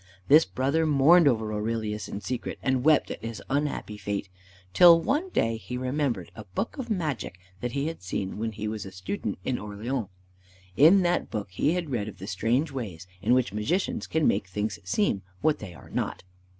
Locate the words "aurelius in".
1.53-2.21